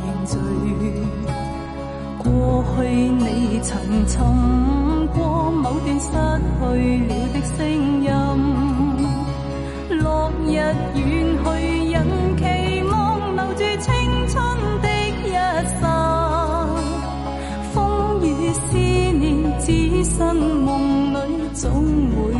[0.03, 0.33] 凝聚。
[2.17, 2.25] 過
[2.75, 3.25] 去你
[3.61, 3.69] 曾
[4.07, 4.13] 尋
[5.13, 5.19] 過
[5.51, 6.07] 某段失
[6.59, 6.61] 去
[7.07, 7.59] 了的聲
[8.03, 8.09] 音，
[10.51, 10.57] 日
[10.95, 11.03] 远
[11.43, 11.47] 去，
[11.91, 11.95] 人
[12.37, 12.43] 期
[12.91, 12.91] 望
[13.35, 13.87] 留住青
[14.27, 14.35] 春
[14.81, 14.85] 的
[15.23, 15.31] 一
[15.79, 15.83] 刹，
[17.73, 17.75] 风
[18.21, 19.23] 雨思念，
[19.59, 20.67] 只身夢
[21.13, 21.17] 裏
[21.53, 21.63] 總
[22.15, 22.30] 會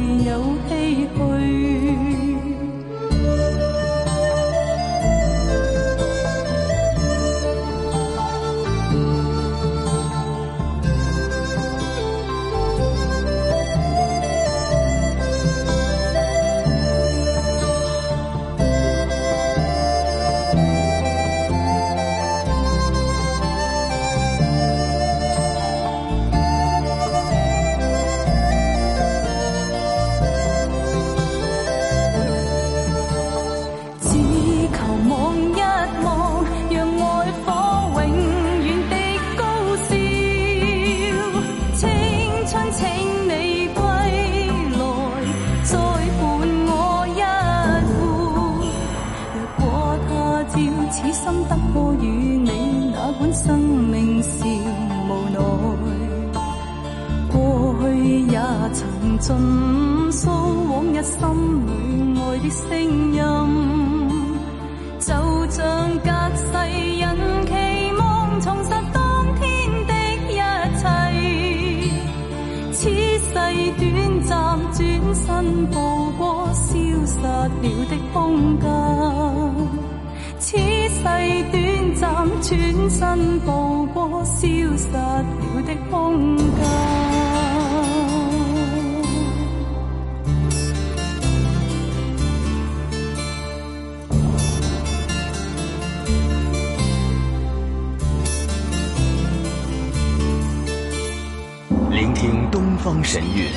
[102.92, 103.48] 方神韵。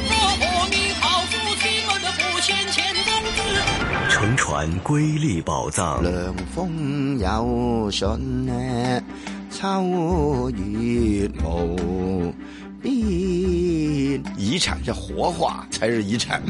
[4.08, 6.00] 乘船瑰丽宝藏。
[6.04, 9.02] 涼風有信呢，
[9.50, 12.32] 秋秋月无
[12.80, 12.94] 边。
[14.36, 16.40] 遗产这活化才是遗产，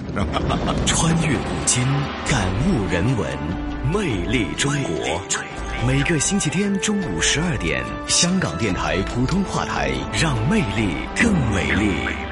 [0.85, 1.83] 穿越古今，
[2.29, 3.27] 感悟人文，
[3.95, 4.93] 魅力中国。
[5.87, 12.24] 每个星期天中午十二点，香港电台普通话台，让魅力更美丽。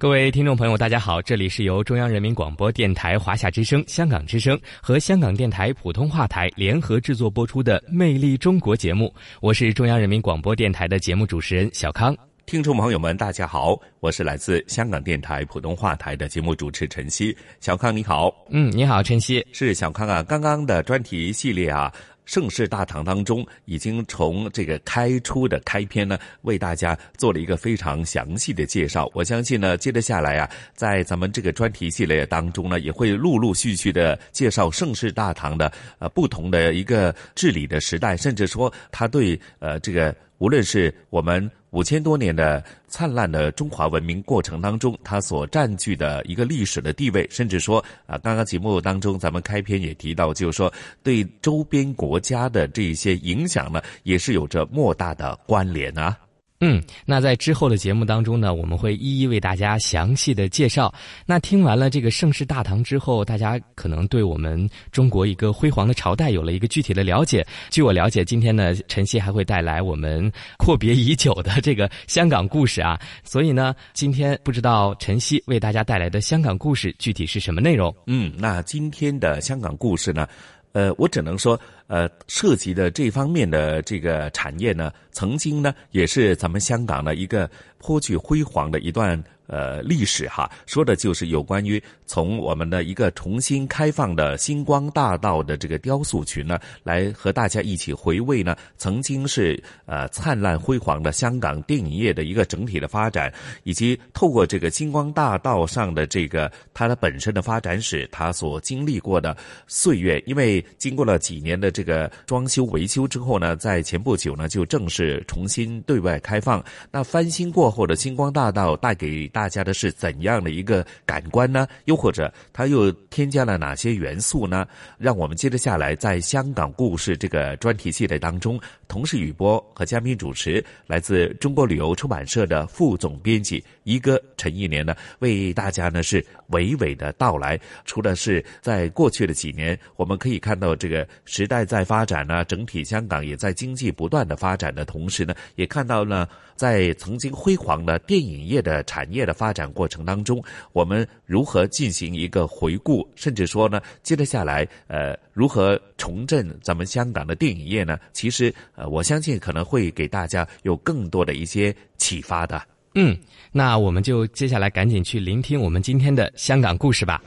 [0.00, 12.16] 各位听众朋友，大家好，这里是由中央人民广播电台华夏之声、香港之声和香港电台普通话台联合制作播出的《魅力中国》节目，我是中央人民广播电台的节目主持人小康。
[12.46, 17.36] 听众朋友们，大家好，我是来自香港电台普通话台的节目主持陈曦。
[17.58, 20.22] 小康你好，嗯，你好，陈曦，是小康啊。
[20.22, 21.92] 刚刚的专题系列啊，
[22.28, 29.10] 盛世大唐当中，已经从这个开出的开篇呢，为大家做了一个非常详细的介绍。
[29.14, 41.50] 我相信呢，接着下来啊，在咱们这个专题系列当中呢，也会陆陆续续的介绍盛世大唐的呃不同的一个治理的时代，甚至说他对呃这个无论是我们。
[41.70, 50.72] 五千多年的灿烂的中华文明过程当中，它所占据的一个历史的地位，甚至说啊，刚刚节目当中咱们开篇也提到，就是说
[51.02, 56.16] 对周边国家的这一些影响呢，也是有着莫大的关联啊。
[56.60, 60.92] 嗯，那在之后的节目当中呢，我们会一一为大家详细的介绍。
[61.24, 67.46] 那听完了这个盛世大唐之后，大家可能对我们中国一个辉煌的朝代有了一个具体的了解。
[67.70, 72.98] 据我了解，今天呢，晨曦还会带来我们阔别已久的这个香港故事啊。
[73.22, 77.94] 所以呢，今天不知道晨曦为大家带来的香港故事具体是什么内容？
[78.06, 80.26] 嗯，那今天的香港故事呢？
[80.72, 89.22] 呃，我只能说，呃，涉及的这方面的这个产业呢，曾经呢，也是咱们香港的一个颇具辉煌的一段。
[89.48, 103.32] 呃，历史哈，说的就是有关于从我们的一个重新开放的星光大道的这个雕塑群呢，来和大家一起回味呢，曾经是呃灿烂辉煌的香港电影业的一个整体的发展，
[103.64, 109.34] 以及透过这个星光大道上的这个它的本身的发展史，它所经历过的
[109.66, 116.62] 岁月，因为经过了几年的这个装修维修之后呢，在前不久呢就正式重新对外开放。
[116.90, 121.64] 那翻新过后的星光大道带给大家的是怎样的一个感官呢？
[121.84, 124.66] 又或者它又添加了哪些元素呢？
[124.98, 136.20] 让我们接着下来，在香港故事这个专题系列当中，同时语播和嘉宾主持，来自中国旅游出版社的副总编辑一哥陈一年呢，为大家呢是
[136.50, 137.56] 娓娓的道来。
[137.84, 149.27] 除了是在过去的几年，我们可以看到这个时代在发展呢，整体香港也在经济不断的发展的同时呢，也看到了在曾经辉煌的电影业的产业。
[149.28, 157.98] 的发展过程当中，我们如何进行一个回顾，甚至说呢，接着下来，呃，如何重振咱们香港的电影业呢？
[158.14, 162.62] 其实，呃，我相信可能会给大家有更多的一些启发的。
[162.94, 163.14] 嗯，
[163.52, 167.22] 那我们就接下来赶紧去聆听我们今天的香港故事吧。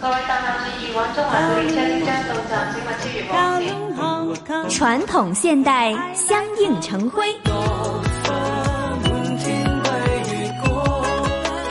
[0.00, 0.16] 各位
[4.68, 7.26] 传统现代相映成辉。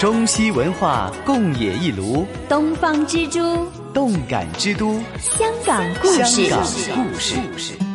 [0.02, 6.24] 中西文化共冶一炉，东方之珠，动感之都，香港故事。
[6.24, 7.91] 香港故事。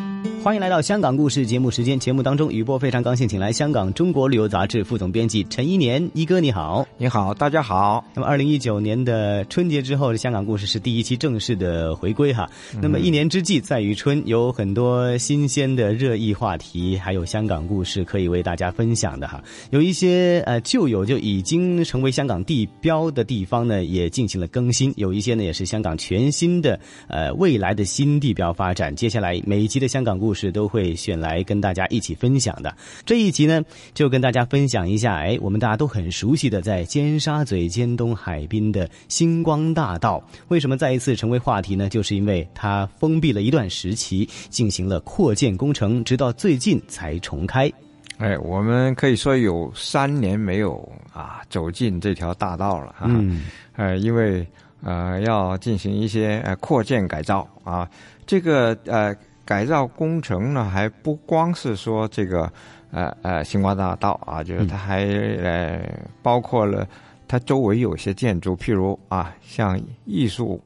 [0.46, 1.98] 欢迎来到香港故事节目时间。
[1.98, 8.04] 节目当中，雨波非常高兴，请来香港中国旅游杂志副总编辑陈一年一哥，你好，你好，大家好。
[8.14, 12.48] 那么，二零一九年的春节之后，香港故事是第一期正式的回归哈。
[12.80, 19.42] 那么，一年之计在于春，有很多新鲜的热议话题，还有香港故事可以为大家分享的哈。
[19.70, 26.78] 有一些呃旧友就已经成为香港地标的地方呢，也进行了更新；有一些呢，也是香港全新的
[27.08, 28.94] 呃未来的新地标发展。
[28.94, 30.35] 接下来每一集的香港故事。
[30.36, 32.72] 是都会选来跟大家一起分享的。
[33.04, 33.60] 这一集呢，
[33.94, 41.88] 就跟大家分享一下，哎，我们大家都很熟悉的，在尖沙咀尖东海滨的星光大道，为什么再一次成为话题呢？
[41.88, 47.72] 就是因为它封闭了一段时期，进行了扩建工程，直到最近才重开。
[48.18, 53.06] 哎，我们可以说有三年没有啊走进这条大道了啊。
[53.06, 53.44] 嗯。
[53.76, 54.46] 呃，因为
[54.82, 57.88] 呃要进行一些呃扩建改造啊，
[58.26, 59.16] 这个呃。
[59.46, 62.52] 改造工程呢，还不光是说这个，
[62.90, 65.88] 呃呃，星光大道啊，就是它还呃
[66.20, 66.86] 包括了
[67.28, 70.60] 它周围有些建筑，譬如啊，像艺术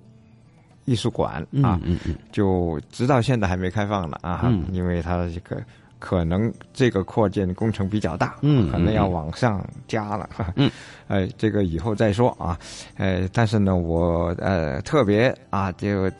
[0.87, 5.63] 艺术馆啊，嗯嗯，就直到现在还没开放呢啊，因为它这个
[5.99, 10.27] 可能这个扩建工程比较大，嗯，可能要往上加了，
[10.57, 10.71] 嗯，
[11.07, 12.59] 呃，这个以后再说啊，
[12.97, 16.11] 呃，但是呢，我呃特别啊就。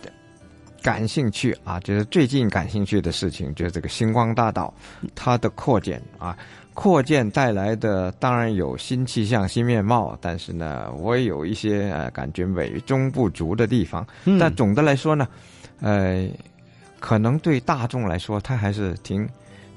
[0.83, 4.73] 感兴趣啊，就是最近感兴趣的事情，就是这个星光大道
[5.15, 6.37] 它的扩建啊。
[6.73, 14.07] 扩建带来的当然有新气象、新面貌，但是呢，我也有一些呃感觉美中不足的地方。
[14.25, 15.29] 嗯但总的来说呢，
[15.81, 16.27] 呃，
[16.99, 19.29] 可能对大众来说，它还是挺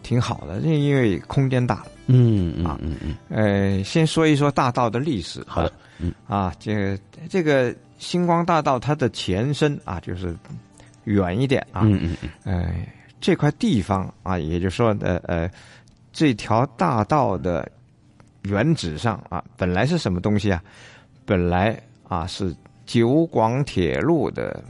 [0.01, 1.87] 挺好的，因因为空间大了。
[2.05, 3.15] 嗯嗯嗯嗯。
[3.27, 5.43] 呃，先说一说大道的历史。
[5.45, 5.73] 好的。
[5.99, 6.97] 嗯啊，这个
[7.27, 10.33] 这个星光大道它的前身啊，就是
[11.05, 11.81] 远一点啊。
[11.83, 12.29] 嗯嗯嗯。
[12.43, 12.75] 呃，
[13.21, 15.49] 这块地方啊，也就是说呃呃，
[16.11, 17.69] 这条大道的
[18.43, 20.61] 原址上啊，本来是什么东西啊？
[21.25, 22.53] 本来啊是
[22.85, 24.61] 九广铁路的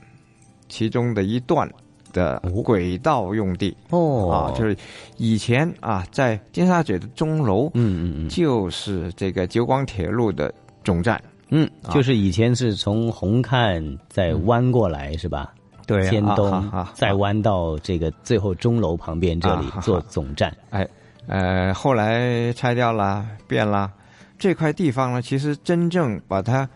[0.70, 1.68] 其中的一段
[2.14, 4.78] 的轨道用地哦啊，就是
[5.18, 10.54] 以前啊在尖沙咀的钟楼，嗯嗯嗯，就是这个九广铁路的
[10.84, 11.20] 总站，
[11.50, 15.52] 嗯，啊就是以前是从红磡再弯过来是吧？
[15.86, 20.56] 对天东啊再弯到这个最后钟楼旁边这里做总站。
[20.70, 20.88] 哎，
[21.28, 23.92] 呃，后来拆掉了，变了。
[24.40, 26.68] 这块地方呢，其实真正把它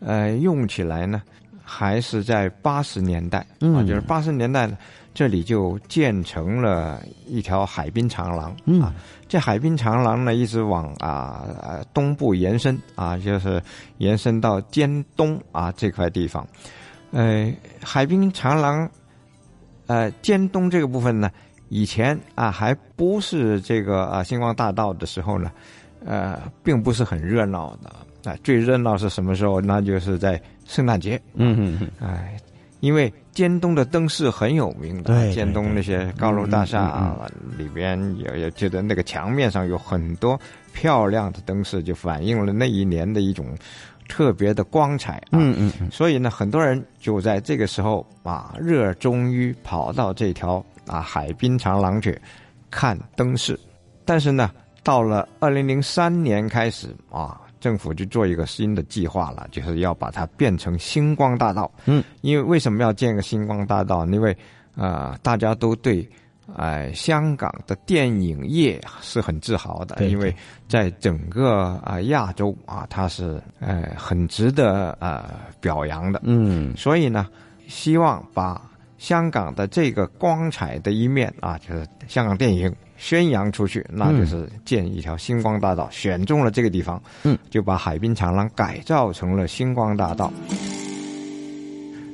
[0.00, 1.22] 呃用起来呢，
[1.64, 4.76] 还是在八十年代、啊，嗯就是八十年代呢，
[5.12, 8.94] 这里就建成了一条海滨长廊、嗯啊。
[9.28, 13.60] 这海滨长廊呢，一直往啊呃东部延伸啊，就是
[13.98, 16.46] 延伸到尖东啊这块地方。
[17.16, 17.50] 呃，
[17.82, 18.86] 海滨长廊，
[19.86, 21.30] 呃，尖东这个部分呢，
[21.70, 25.50] 以前啊还不是这个啊星光大道的时候呢，
[26.04, 27.90] 呃，并不是很热闹的。
[28.30, 29.62] 啊、最热闹是什么时候？
[29.62, 31.18] 那就是在圣诞节。
[31.32, 32.36] 嗯嗯嗯，哎，
[32.80, 40.38] 因为尖东的灯饰很有名的，对尖东那些高楼大厦嗯啊，里边有有觉得那个墙面上有很多
[40.74, 43.56] 漂亮的灯饰，就反映了那一年的一种
[44.08, 45.28] 特别的光彩啊。
[45.32, 52.18] 嗯嗯嗯，所以呢，很多人就在这个时候啊，热衷于跑到这条啊海滨长廊去
[52.70, 53.58] 看灯饰。
[54.04, 54.50] 但是呢，
[54.82, 61.70] 到了二零零三年开始啊，政府就做一个新的计划了，就是要把它变成星光大道。
[61.86, 64.06] 嗯，因为为什么要建个星光大道？
[64.06, 64.32] 因为
[64.76, 66.08] 啊、呃大家都对。
[66.54, 70.34] 哎、香港的电影业是很自豪的，因为
[70.68, 75.24] 在整个啊、亚洲啊，它是呃很值得呃
[75.60, 76.20] 表扬的。
[76.24, 77.26] 嗯，所以呢，
[77.66, 78.60] 希望把
[78.96, 85.88] 香港的这个光彩的一面啊，就是香港电影宣扬出去，那就是建一条星光大道。
[85.90, 90.32] 选中了这个地方，嗯，就把海滨长廊改造成了星光大道。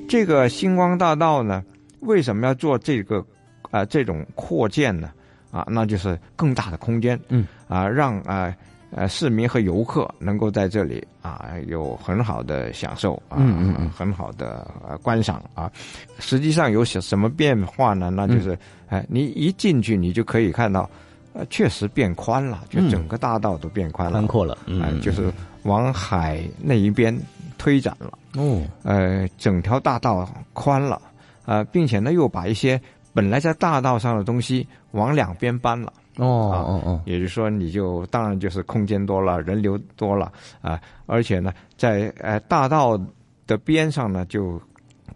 [0.09, 1.63] 这个星光大道呢，
[2.01, 3.25] 为什么要做这个
[3.73, 5.11] 啊、呃这种扩建呢？
[5.51, 8.55] 啊，那就是更大的空间，嗯，啊，让啊
[8.91, 15.71] 呃市民和游客能够在这里啊有很好的享受啊，嗯嗯嗯很好的呃观赏啊。
[16.19, 18.09] 实际上有什什么变化呢？
[18.09, 18.57] 那就是
[18.89, 20.89] 哎、你一进去你就可以看到，
[21.35, 25.31] 呃，确实变宽了，就嗯整个大道都变宽了，宽阔了嗯哎、就是
[25.65, 27.15] 往海那一边
[27.59, 28.19] 推展了。
[28.37, 31.01] 哦，呃，整条大道宽了，
[31.45, 32.81] 呃，并且呢又把一些
[33.15, 35.93] 本来在大道上的东西往两边搬了。
[36.17, 43.01] 哦哦哦，也就是说，你就当然就是空间多了，人流多了啊、而且呢，在呃大道
[43.47, 44.61] 的边上呢，就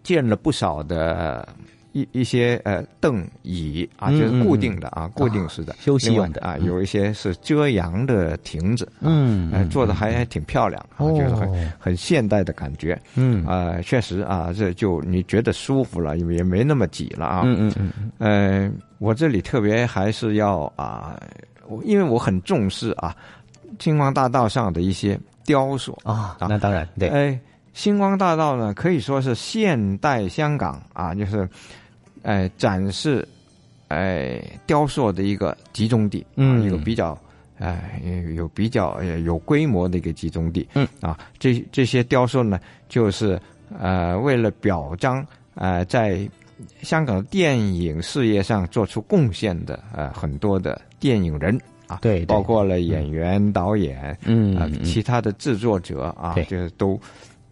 [0.01, 1.47] 建了不少的
[1.93, 12.99] 一一些呃凳椅啊，嗯就是固定的嗯啊，固定式的、休息的啊，嗯有一些是遮阳的亭子，嗯做的还还挺漂亮啊，哦就是很很现代的感觉。
[13.15, 17.41] 嗯啊，确实啊，这就你觉得舒服了，也没那么挤了啊。
[17.45, 21.19] 嗯嗯嗯我这里特别还是要啊，
[21.67, 23.15] 我因为我很重视啊，
[23.79, 27.07] 星光大道上的一些雕塑啊，那当然对。
[27.09, 27.39] 哎，
[27.77, 31.47] 星光大道呢，可以说是现代香港啊，就是，
[32.23, 33.25] 哎，展示，
[33.89, 36.59] 哎，雕塑的一个集中地，嗯。
[36.59, 37.15] 啊一个比较。
[37.59, 38.01] 哎，
[38.35, 40.87] 有比较呃有规模的一个集中地，嗯。
[41.01, 42.59] 啊，这这些雕塑呢，
[42.89, 43.39] 就是
[43.79, 45.23] 呃为了表彰
[45.53, 46.27] 呃在
[46.81, 51.55] 香港电影事业上做出贡献的呃很多的电影人
[51.85, 52.25] 啊，对对。
[52.25, 54.83] 包括了演员、导演，啊嗯嗯。
[54.83, 56.43] 其他的制作者啊，对。
[56.45, 56.99] 就是都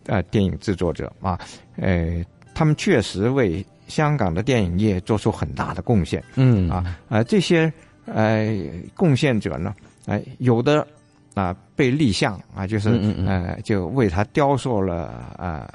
[0.07, 1.39] 呃电影制作者啊，
[1.77, 6.69] 呃，他们确实为香港的电影业做出很大的贡献，嗯。
[6.69, 7.71] 啊啊、这些
[8.05, 8.47] 呃
[8.95, 9.73] 贡献者呢，
[10.05, 10.85] 哎、有的
[11.33, 12.89] 啊、被立像啊，就是
[13.27, 15.67] 呃就为他雕塑了呃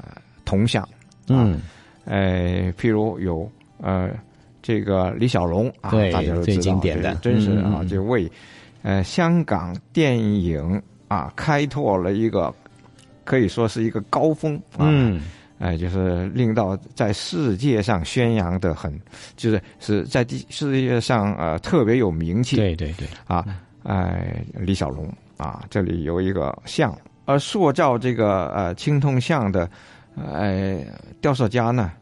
[0.45, 0.89] 铜像，
[1.28, 1.61] 嗯，
[2.05, 4.11] 呃，譬如有呃
[4.62, 7.14] 这个李小龙啊，对大家都知道最经典的。
[7.16, 8.31] 真是啊，就为
[8.83, 12.53] 呃香港电影啊开拓了一个
[13.31, 14.91] 可以说是一个高峰啊。
[14.91, 15.22] 嗯
[15.61, 18.99] 哎，就是令到在世界上宣扬的很，
[19.37, 22.57] 就是是在地世界上呃特别有名气。
[22.57, 23.45] 对对对，啊，
[23.83, 25.07] 哎，李小龙
[25.37, 29.68] 啊，这里有一个像，而塑造这个呃青铜像的，
[30.16, 30.83] 呃，
[31.20, 31.93] 雕塑家呢。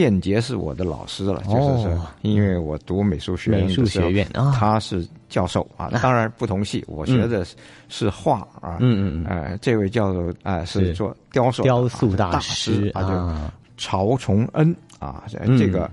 [0.00, 7.46] 间接是我的老师了，就是说，因为我读美术学院，美术学院啊，他是教授啊，当然不同系，我学的
[7.88, 10.92] 是画啊，嗯嗯嗯，呃，这位教授啊是。
[10.92, 15.24] 做雕塑雕塑大师啊，就曹崇恩啊，
[15.58, 15.90] 这个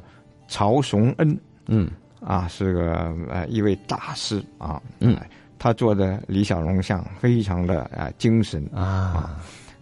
[0.48, 1.90] 曹崇恩，嗯。
[2.26, 5.18] 啊是个呃一位大师啊，嗯，
[5.60, 9.38] 他做的李小龙像非常的啊精神啊，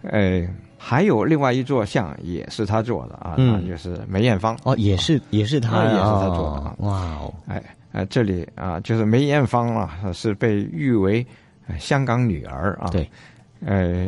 [0.09, 0.47] 哎。
[0.83, 6.75] 还有另外一座像也是他做的啊，那就是梅艳芳哦，也是也是他，也是他做的啊。
[6.79, 11.23] 哇哦，哎哎，这里啊，就是梅艳芳啊，是被誉为
[11.77, 12.89] 香港女儿啊。
[12.89, 13.07] 对，
[13.63, 14.07] 呃，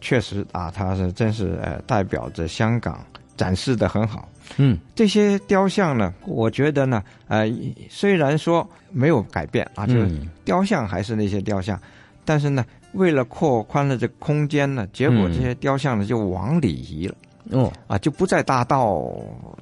[0.00, 2.98] 确实啊，她是真是呃代表着香港
[3.36, 4.28] 展示的很好。
[4.56, 7.48] 嗯，这些雕像呢，我觉得呢，呃，
[7.88, 10.10] 虽然说没有改变啊，就是
[10.44, 11.80] 雕像还是那些雕像，
[12.24, 12.66] 但是呢。
[12.94, 17.14] 为了扩宽了这空间呢，结果这些雕像呢就往里移了。
[17.50, 18.94] 哦，啊，就不在大道，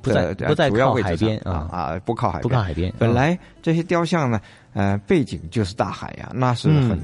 [0.01, 2.95] 不在不在靠海边啊啊，不靠海边，不靠海边。
[2.97, 4.41] 本来这些雕像呢，
[4.72, 6.97] 呃，背景就是大海呀，那是很，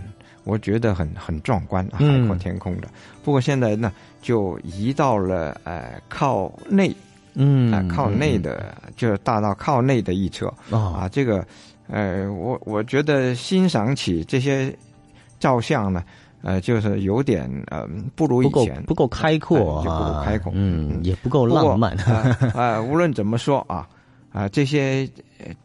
[0.45, 2.87] 我觉得很很壮观，海阔天空的。
[3.24, 6.95] 不过现在呢，就移到了呃靠内，
[7.35, 11.09] 嗯，靠内的，就是大道靠内的一侧啊。
[11.11, 11.45] 这个，
[11.89, 14.72] 呃，我我觉得欣赏起这些。
[15.41, 16.03] 照相呢，
[16.43, 21.97] 呃，就是有点呃，不如以前不够开阔，就不够开阔，嗯，也不够浪漫。
[22.55, 23.89] 啊，无论怎么说啊，
[24.32, 25.09] 啊，这些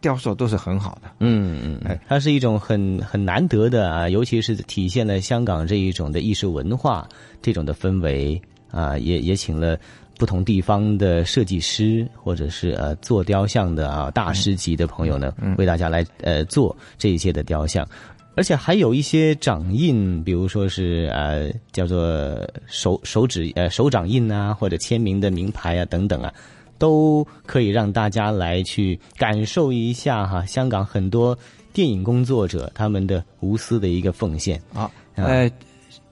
[0.02, 1.12] 雕塑都是很好的。
[1.20, 7.08] 嗯嗯，哎，它是一种很很难得的啊，尤其是体现了香港这一种的艺术文化
[7.42, 9.78] 这种的氛围啊，也也请了
[10.18, 17.88] 不同地方的设计师或者是呃做雕像的啊大师级的朋友呢，为大家来呃做这一些的雕像。
[18.36, 26.34] 而且还有一些掌印，比如说是呃叫做手手指呃手掌印啊，或者签名的名牌啊等等啊，
[26.78, 30.44] 都可以让大家来去感受一下哈。
[30.46, 31.38] 香港很多
[31.74, 34.90] 电影工作者他们的无私的一个奉献啊。
[35.16, 35.50] 呃，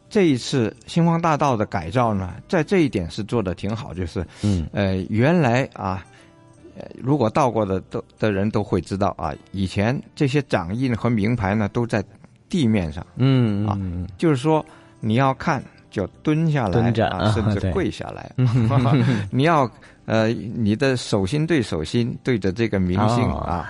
[0.10, 6.06] 这一次星光大道的改造呢，在这一点是做的挺好，就是嗯呃原来啊。
[7.02, 12.04] 如果到过的都的人都会知道啊，以前这些掌印和名牌呢都在
[12.50, 13.78] 地面上，嗯啊，
[14.18, 14.66] 就是说
[15.00, 18.32] 你要看就蹲下来，蹲着啊， 甚至跪下来，
[19.32, 19.70] 你要
[20.06, 23.70] 呃你的手心对手心对着这个明星啊，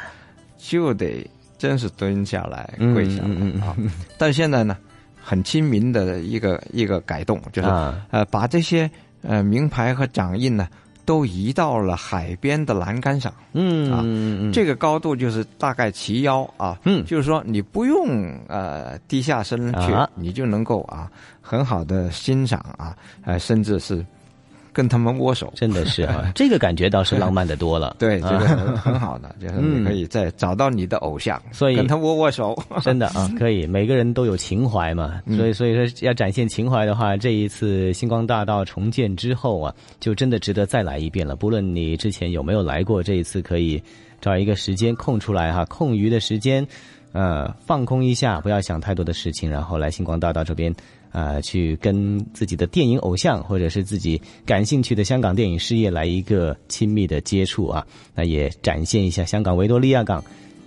[0.57, 1.25] 就得
[1.57, 3.75] 真是蹲下来跪下来啊。
[4.17, 4.77] 但现在呢，
[5.21, 7.67] 很亲民的一个一个改动，就是
[8.09, 8.89] 呃把这些
[9.21, 10.67] 呃名牌和掌印呢。
[11.11, 14.01] 都移到了海边的栏杆上，嗯啊，
[14.53, 22.95] 这个高度就是大概齐腰啊，嗯，就是说你不用呃低下身去，你就能够啊很好的欣赏啊，
[23.25, 24.05] 呃，甚至是。
[24.73, 27.95] 跟他们握手，真的是啊， 这个感觉倒是浪漫的多了。
[27.99, 28.39] 对，这个
[28.77, 32.57] 很好的，就是你可以再找到你的偶像，所以跟他握握手。
[32.81, 35.21] 真的啊，可以，每个人都有情怀嘛。
[35.37, 41.35] 所以，所以说要展现情怀的话，这一次星光大道重建之后啊，就真的值得再来一遍了。
[41.35, 43.81] 不论你之前有没有来过，这一次可以
[44.21, 46.65] 找一个时间空出来哈，空余的时间，
[47.11, 50.73] 呃，放空一下，不要想太多的事情，然后来星光大道这边。
[51.11, 57.85] 啊，去跟自己的电影偶像或者是自己感兴趣的香港电影事业来一个亲密的接触啊，
[58.15, 60.23] 那也展现一下香港维多利亚港，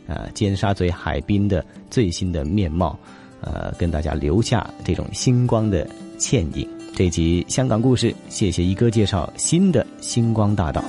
[0.06, 2.98] 啊尖沙咀海滨的最新的面貌，
[3.40, 5.88] 呃，跟大家留下这种星光的
[6.18, 6.68] 倩影。
[6.94, 10.84] 这集香港故事，谢谢一哥介绍新的星光大道。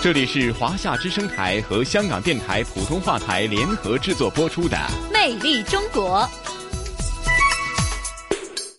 [0.00, 4.76] 这里是华夏之声台和香港电台普通话台联合制作播出的
[5.12, 6.20] 《魅力中国》。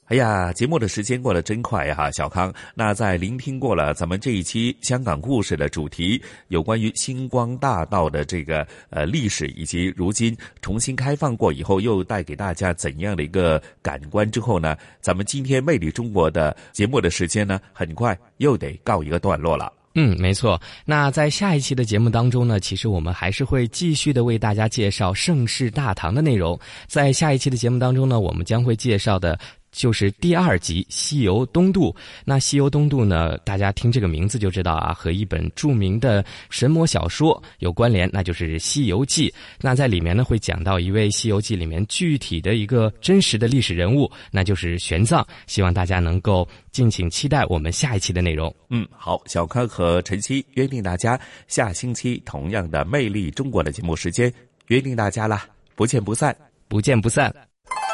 [0.05, 2.53] 哎呀，节目的时间过得真快哈，小康。
[2.73, 19.73] 那在聆听过了咱们这一期香港故事的主题，有关于星光大道的这个呃历史，以及如今重新开放过以后又带给大家怎样的一个感官之后呢，咱们今天《魅力中国》的节目的时间呢，很快又得告一个段落了。
[20.01, 20.57] 嗯，没错。
[20.85, 26.57] 那在下一期的节目当中呢，其实我们还是会继续的为大家介绍盛世大唐的内容。
[26.87, 29.37] 在下一期的节目当中呢，我们将会介绍的
[29.71, 31.91] 就是第二集《西游东渡》。
[32.25, 39.29] 那《西游东渡》呢，大家听这个名字就知道啊，和一本著名的神魔小说有关联，那就是《西游记》。
[39.61, 45.25] 那在里面呢，会讲到一位《西游记》里面具体的一个真实的历史人物，那就是玄奘。
[45.47, 48.53] 希望大家能够敬请期待我们下一期的内容。
[48.69, 54.33] 嗯，好，小康和晨曦约定大家下星期同样的《魅力中国》的节目时间，
[54.67, 55.45] 约定大家啦，
[55.75, 56.35] 不见不散，
[56.67, 57.48] 不见不散。